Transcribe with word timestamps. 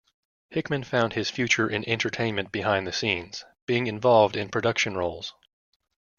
Hickman 0.49 0.83
found 0.83 1.13
his 1.13 1.29
future 1.29 1.69
in 1.69 1.87
entertainment 1.87 2.51
behind 2.51 2.87
the 2.87 2.91
scenes, 2.91 3.45
being 3.67 3.85
involved 3.85 4.35
in 4.35 4.49
production 4.49 4.97
roles. 4.97 5.35